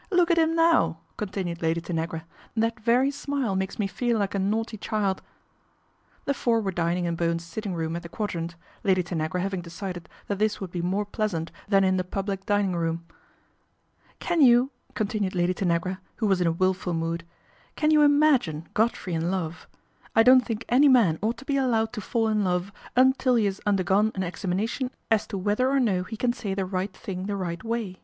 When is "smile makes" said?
3.10-3.80